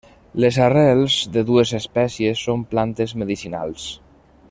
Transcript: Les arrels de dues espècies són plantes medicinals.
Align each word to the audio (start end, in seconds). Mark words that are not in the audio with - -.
Les 0.43 0.55
arrels 0.67 1.17
de 1.35 1.43
dues 1.51 1.73
espècies 1.81 2.41
són 2.49 2.65
plantes 2.75 3.15
medicinals. 3.25 3.87